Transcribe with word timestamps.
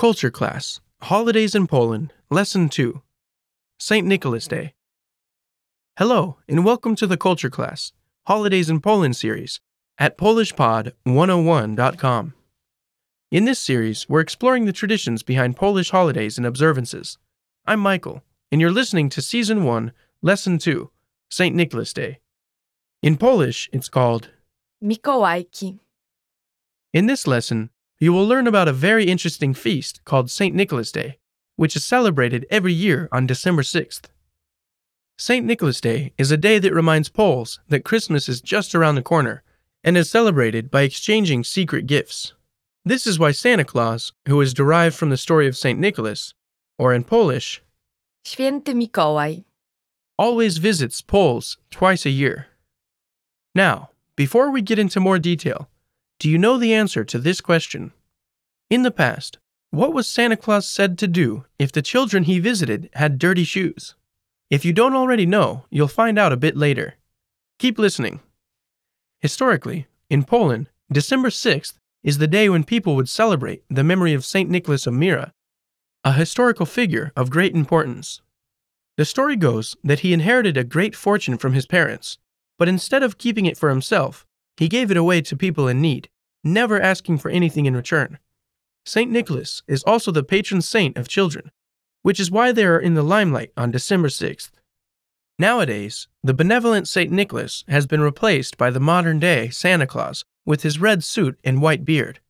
Culture 0.00 0.30
Class 0.30 0.80
Holidays 1.02 1.54
in 1.54 1.66
Poland, 1.66 2.14
Lesson 2.30 2.70
2 2.70 3.02
St. 3.78 4.06
Nicholas 4.06 4.48
Day. 4.48 4.72
Hello, 5.98 6.38
and 6.48 6.64
welcome 6.64 6.96
to 6.96 7.06
the 7.06 7.18
Culture 7.18 7.50
Class 7.50 7.92
Holidays 8.26 8.70
in 8.70 8.80
Poland 8.80 9.16
series 9.16 9.60
at 9.98 10.16
PolishPod101.com. 10.16 12.32
In 13.30 13.44
this 13.44 13.58
series, 13.58 14.08
we're 14.08 14.20
exploring 14.20 14.64
the 14.64 14.72
traditions 14.72 15.22
behind 15.22 15.56
Polish 15.56 15.90
holidays 15.90 16.38
and 16.38 16.46
observances. 16.46 17.18
I'm 17.66 17.80
Michael, 17.80 18.22
and 18.50 18.58
you're 18.58 18.70
listening 18.70 19.10
to 19.10 19.20
Season 19.20 19.64
1, 19.64 19.92
Lesson 20.22 20.56
2 20.56 20.90
St. 21.30 21.54
Nicholas 21.54 21.92
Day. 21.92 22.20
In 23.02 23.18
Polish, 23.18 23.68
it's 23.70 23.90
called 23.90 24.30
Mikołajki. 24.82 25.78
In 26.94 27.04
this 27.04 27.26
lesson, 27.26 27.68
you 28.00 28.14
will 28.14 28.26
learn 28.26 28.46
about 28.46 28.66
a 28.66 28.72
very 28.72 29.04
interesting 29.04 29.52
feast 29.52 30.02
called 30.06 30.30
St. 30.30 30.54
Nicholas 30.54 30.90
Day, 30.90 31.18
which 31.56 31.76
is 31.76 31.84
celebrated 31.84 32.46
every 32.50 32.72
year 32.72 33.08
on 33.12 33.26
December 33.26 33.62
6th. 33.62 34.04
St. 35.18 35.44
Nicholas 35.44 35.82
Day 35.82 36.14
is 36.16 36.30
a 36.30 36.38
day 36.38 36.58
that 36.58 36.72
reminds 36.72 37.10
Poles 37.10 37.60
that 37.68 37.84
Christmas 37.84 38.26
is 38.26 38.40
just 38.40 38.74
around 38.74 38.94
the 38.94 39.02
corner 39.02 39.42
and 39.84 39.98
is 39.98 40.08
celebrated 40.10 40.70
by 40.70 40.80
exchanging 40.82 41.44
secret 41.44 41.86
gifts. 41.86 42.32
This 42.86 43.06
is 43.06 43.18
why 43.18 43.32
Santa 43.32 43.64
Claus, 43.64 44.14
who 44.26 44.40
is 44.40 44.54
derived 44.54 44.96
from 44.96 45.10
the 45.10 45.18
story 45.18 45.46
of 45.46 45.56
St. 45.56 45.78
Nicholas, 45.78 46.32
or 46.78 46.94
in 46.94 47.04
Polish, 47.04 47.62
Święty 48.24 48.74
Mikołaj. 48.74 49.44
always 50.18 50.56
visits 50.56 51.02
Poles 51.02 51.58
twice 51.70 52.06
a 52.06 52.10
year. 52.10 52.46
Now, 53.54 53.90
before 54.16 54.50
we 54.50 54.62
get 54.62 54.78
into 54.78 55.00
more 55.00 55.18
detail, 55.18 55.68
do 56.18 56.28
you 56.28 56.38
know 56.38 56.58
the 56.58 56.74
answer 56.74 57.04
to 57.04 57.18
this 57.18 57.40
question? 57.40 57.92
In 58.70 58.84
the 58.84 58.92
past, 58.92 59.38
what 59.72 59.92
was 59.92 60.06
Santa 60.06 60.36
Claus 60.36 60.68
said 60.68 60.96
to 60.98 61.08
do 61.08 61.44
if 61.58 61.72
the 61.72 61.82
children 61.82 62.22
he 62.22 62.38
visited 62.38 62.88
had 62.92 63.18
dirty 63.18 63.42
shoes? 63.42 63.96
If 64.48 64.64
you 64.64 64.72
don't 64.72 64.94
already 64.94 65.26
know, 65.26 65.64
you'll 65.70 65.88
find 65.88 66.16
out 66.16 66.32
a 66.32 66.36
bit 66.36 66.56
later. 66.56 66.94
Keep 67.58 67.80
listening. 67.80 68.20
Historically, 69.18 69.88
in 70.08 70.22
Poland, 70.22 70.70
December 70.92 71.30
6th 71.30 71.78
is 72.04 72.18
the 72.18 72.28
day 72.28 72.48
when 72.48 72.62
people 72.62 72.94
would 72.94 73.08
celebrate 73.08 73.64
the 73.68 73.82
memory 73.82 74.14
of 74.14 74.24
St. 74.24 74.48
Nicholas 74.48 74.86
of 74.86 74.94
Myra, 74.94 75.32
a 76.04 76.12
historical 76.12 76.64
figure 76.64 77.10
of 77.16 77.28
great 77.28 77.56
importance. 77.56 78.22
The 78.96 79.04
story 79.04 79.34
goes 79.34 79.76
that 79.82 80.00
he 80.00 80.12
inherited 80.12 80.56
a 80.56 80.62
great 80.62 80.94
fortune 80.94 81.38
from 81.38 81.54
his 81.54 81.66
parents, 81.66 82.18
but 82.56 82.68
instead 82.68 83.02
of 83.02 83.18
keeping 83.18 83.46
it 83.46 83.58
for 83.58 83.68
himself, 83.68 84.24
he 84.56 84.68
gave 84.68 84.92
it 84.92 84.96
away 84.96 85.22
to 85.22 85.36
people 85.36 85.66
in 85.66 85.80
need, 85.80 86.08
never 86.44 86.80
asking 86.80 87.18
for 87.18 87.32
anything 87.32 87.66
in 87.66 87.74
return. 87.74 88.20
St. 88.84 89.10
Nicholas 89.10 89.62
is 89.68 89.82
also 89.84 90.10
the 90.10 90.22
patron 90.22 90.62
saint 90.62 90.96
of 90.96 91.08
children, 91.08 91.50
which 92.02 92.18
is 92.18 92.30
why 92.30 92.52
they 92.52 92.64
are 92.64 92.78
in 92.78 92.94
the 92.94 93.02
limelight 93.02 93.52
on 93.56 93.70
December 93.70 94.08
6th. 94.08 94.50
Nowadays, 95.38 96.08
the 96.22 96.34
benevolent 96.34 96.88
St. 96.88 97.10
Nicholas 97.10 97.64
has 97.68 97.86
been 97.86 98.00
replaced 98.00 98.58
by 98.58 98.70
the 98.70 98.80
modern 98.80 99.18
day 99.18 99.48
Santa 99.48 99.86
Claus 99.86 100.24
with 100.44 100.62
his 100.62 100.78
red 100.78 101.02
suit 101.04 101.38
and 101.44 101.62
white 101.62 101.84
beard. 101.84 102.20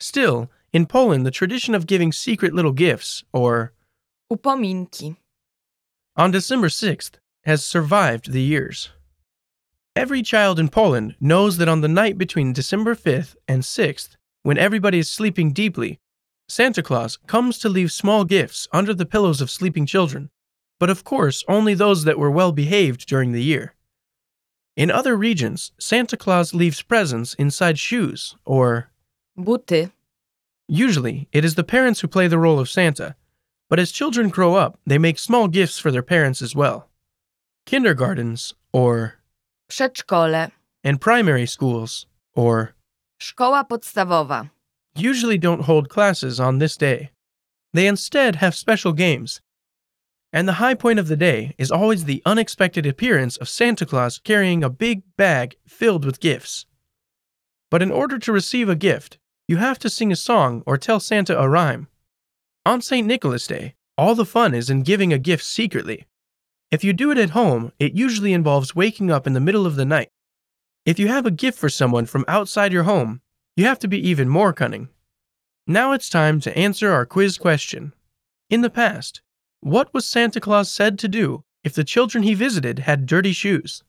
Still, 0.00 0.50
in 0.72 0.86
Poland, 0.86 1.24
the 1.24 1.30
tradition 1.30 1.74
of 1.74 1.86
giving 1.86 2.12
secret 2.12 2.52
little 2.52 2.72
gifts, 2.72 3.24
or 3.32 3.72
Upominki. 4.30 5.16
on 6.16 6.30
December 6.30 6.68
6th, 6.68 7.12
has 7.44 7.64
survived 7.64 8.32
the 8.32 8.42
years. 8.42 8.90
Every 9.94 10.22
child 10.22 10.58
in 10.58 10.68
Poland 10.68 11.14
knows 11.20 11.58
that 11.58 11.68
on 11.68 11.80
the 11.80 11.88
night 11.88 12.18
between 12.18 12.52
December 12.52 12.96
5th 12.96 13.36
and 13.46 13.62
6th, 13.62 14.16
when 14.44 14.58
everybody 14.58 14.98
is 14.98 15.10
sleeping 15.10 15.52
deeply, 15.52 15.98
Santa 16.48 16.82
Claus 16.82 17.18
comes 17.26 17.58
to 17.58 17.68
leave 17.68 17.90
small 17.90 18.24
gifts 18.24 18.68
under 18.72 18.94
the 18.94 19.06
pillows 19.06 19.40
of 19.40 19.50
sleeping 19.50 19.86
children, 19.86 20.30
but 20.78 20.90
of 20.90 21.02
course 21.02 21.42
only 21.48 21.74
those 21.74 22.04
that 22.04 22.18
were 22.18 22.30
well 22.30 22.52
behaved 22.52 23.06
during 23.08 23.32
the 23.32 23.42
year. 23.42 23.74
In 24.76 24.90
other 24.90 25.16
regions, 25.16 25.72
Santa 25.78 26.16
Claus 26.16 26.52
leaves 26.52 26.82
presents 26.82 27.32
inside 27.34 27.78
shoes, 27.78 28.36
or 28.44 28.90
Buty. 29.38 29.90
usually 30.68 31.26
it 31.32 31.44
is 31.44 31.54
the 31.54 31.64
parents 31.64 32.00
who 32.00 32.08
play 32.08 32.28
the 32.28 32.38
role 32.38 32.58
of 32.60 32.68
Santa, 32.68 33.16
but 33.70 33.78
as 33.78 33.90
children 33.92 34.28
grow 34.28 34.56
up, 34.56 34.78
they 34.86 34.98
make 34.98 35.18
small 35.18 35.48
gifts 35.48 35.78
for 35.78 35.90
their 35.90 36.02
parents 36.02 36.42
as 36.42 36.54
well. 36.54 36.90
Kindergartens, 37.64 38.52
or 38.72 39.14
Przedszkole. 39.70 40.52
and 40.82 41.00
primary 41.00 41.46
schools, 41.46 42.06
or 42.34 42.74
Szkoła 43.18 43.64
podstawowa. 43.64 44.48
usually 44.96 45.38
don't 45.38 45.62
hold 45.62 45.88
classes 45.88 46.40
on 46.40 46.58
this 46.58 46.76
day. 46.76 47.10
They 47.72 47.86
instead 47.88 48.36
have 48.36 48.54
special 48.54 48.92
games. 48.92 49.40
And 50.32 50.48
the 50.48 50.54
high 50.54 50.74
point 50.74 50.98
of 50.98 51.08
the 51.08 51.16
day 51.16 51.54
is 51.58 51.70
always 51.70 52.04
the 52.04 52.22
unexpected 52.26 52.86
appearance 52.86 53.36
of 53.36 53.48
Santa 53.48 53.86
Claus 53.86 54.18
carrying 54.18 54.64
a 54.64 54.70
big 54.70 55.02
bag 55.16 55.56
filled 55.66 56.04
with 56.04 56.20
gifts. 56.20 56.66
But 57.70 57.82
in 57.82 57.90
order 57.90 58.18
to 58.18 58.32
receive 58.32 58.68
a 58.68 58.76
gift, 58.76 59.18
you 59.48 59.58
have 59.58 59.78
to 59.80 59.90
sing 59.90 60.12
a 60.12 60.16
song 60.16 60.62
or 60.66 60.76
tell 60.76 61.00
Santa 61.00 61.38
a 61.38 61.48
rhyme. 61.48 61.88
On 62.66 62.80
St. 62.80 63.06
Nicholas 63.06 63.46
Day, 63.46 63.74
all 63.98 64.14
the 64.14 64.24
fun 64.24 64.54
is 64.54 64.70
in 64.70 64.82
giving 64.82 65.12
a 65.12 65.18
gift 65.18 65.44
secretly. 65.44 66.06
If 66.70 66.82
you 66.82 66.92
do 66.92 67.10
it 67.10 67.18
at 67.18 67.30
home, 67.30 67.72
it 67.78 67.94
usually 67.94 68.32
involves 68.32 68.74
waking 68.74 69.10
up 69.10 69.26
in 69.26 69.34
the 69.34 69.40
middle 69.40 69.66
of 69.66 69.76
the 69.76 69.84
night. 69.84 70.08
If 70.86 70.98
you 70.98 71.08
have 71.08 71.24
a 71.24 71.30
gift 71.30 71.58
for 71.58 71.70
someone 71.70 72.04
from 72.04 72.24
outside 72.28 72.72
your 72.72 72.82
home, 72.82 73.22
you 73.56 73.64
have 73.64 73.78
to 73.78 73.88
be 73.88 74.08
even 74.08 74.28
more 74.28 74.52
cunning. 74.52 74.88
Now 75.66 75.92
it's 75.92 76.10
time 76.10 76.40
to 76.40 76.56
answer 76.56 76.90
our 76.90 77.06
quiz 77.06 77.38
question. 77.38 77.94
In 78.50 78.60
the 78.60 78.68
past, 78.68 79.22
what 79.60 79.94
was 79.94 80.06
Santa 80.06 80.40
Claus 80.40 80.70
said 80.70 80.98
to 80.98 81.08
do 81.08 81.42
if 81.62 81.72
the 81.72 81.84
children 81.84 82.22
he 82.22 82.34
visited 82.34 82.80
had 82.80 83.06
dirty 83.06 83.32
shoes? 83.32 83.82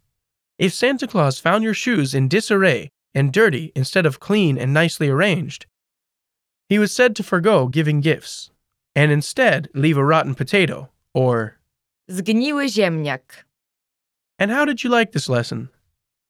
If 0.57 0.73
Santa 0.73 1.05
Claus 1.05 1.37
found 1.37 1.65
your 1.65 1.73
shoes 1.73 2.13
in 2.13 2.29
disarray 2.29 2.91
and 3.13 3.33
dirty 3.33 3.73
instead 3.75 4.05
of 4.05 4.21
clean 4.21 4.57
and 4.57 4.73
nicely 4.73 5.09
arranged, 5.09 5.65
he 6.69 6.79
was 6.79 6.93
said 6.93 7.13
to 7.17 7.23
forego 7.23 7.67
giving 7.67 7.99
gifts 7.99 8.51
and 8.95 9.11
instead 9.11 9.67
leave 9.73 9.97
a 9.97 10.05
rotten 10.05 10.33
potato, 10.33 10.89
or. 11.13 11.57
Zgniły 12.09 12.69
ziemniak. 12.69 13.43
And 14.39 14.49
how 14.49 14.63
did 14.63 14.83
you 14.83 14.89
like 14.89 15.11
this 15.11 15.27
lesson? 15.27 15.69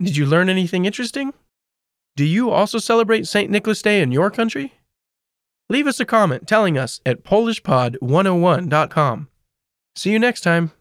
Did 0.01 0.17
you 0.17 0.25
learn 0.25 0.49
anything 0.49 0.85
interesting? 0.85 1.33
Do 2.15 2.25
you 2.25 2.51
also 2.51 2.79
celebrate 2.79 3.27
St. 3.27 3.49
Nicholas 3.49 3.81
Day 3.81 4.01
in 4.01 4.11
your 4.11 4.29
country? 4.31 4.73
Leave 5.69 5.87
us 5.87 5.99
a 5.99 6.05
comment 6.05 6.47
telling 6.47 6.77
us 6.77 7.01
at 7.05 7.23
PolishPod101.com. 7.23 9.27
See 9.95 10.11
you 10.11 10.19
next 10.19 10.41
time. 10.41 10.71